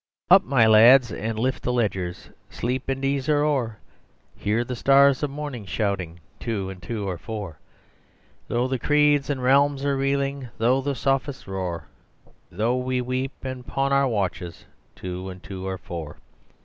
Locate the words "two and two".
6.39-7.07, 14.95-15.67